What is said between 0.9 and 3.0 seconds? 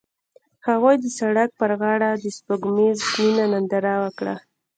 د سړک پر غاړه د سپوږمیز